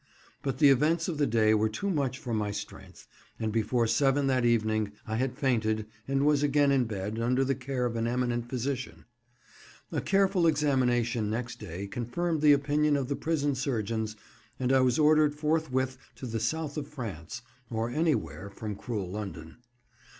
But 0.41 0.57
the 0.57 0.69
events 0.69 1.07
of 1.07 1.19
the 1.19 1.27
day 1.27 1.53
were 1.53 1.69
too 1.69 1.91
much 1.91 2.17
for 2.17 2.33
my 2.33 2.49
strength, 2.49 3.05
and 3.39 3.51
before 3.51 3.85
7 3.85 4.25
that 4.25 4.43
evening 4.45 4.93
I 5.05 5.17
had 5.17 5.37
fainted, 5.37 5.85
and 6.07 6.25
was 6.25 6.41
again 6.41 6.71
in 6.71 6.85
bed, 6.85 7.19
under 7.19 7.43
the 7.43 7.53
care 7.53 7.85
of 7.85 7.95
an 7.95 8.07
eminent 8.07 8.49
physician. 8.49 9.05
A 9.91 10.01
careful 10.01 10.47
examination 10.47 11.29
next 11.29 11.59
day 11.59 11.85
confirmed 11.85 12.41
the 12.41 12.51
opinion 12.53 12.95
of 12.97 13.09
the 13.09 13.15
prison 13.15 13.53
surgeons, 13.53 14.15
and 14.59 14.73
I 14.73 14.79
was 14.81 14.97
ordered 14.97 15.35
forthwith 15.35 15.99
to 16.15 16.25
the 16.25 16.39
South 16.39 16.77
of 16.77 16.87
France, 16.87 17.43
or 17.69 17.91
anywhere 17.91 18.49
from 18.49 18.75
cruel 18.75 19.07
London. 19.11 19.57